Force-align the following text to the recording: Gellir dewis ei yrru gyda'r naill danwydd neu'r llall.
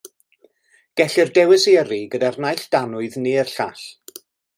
Gellir 1.01 1.29
dewis 1.35 1.65
ei 1.71 1.75
yrru 1.81 1.99
gyda'r 2.15 2.39
naill 2.45 2.63
danwydd 2.77 3.19
neu'r 3.27 3.53
llall. 3.53 3.85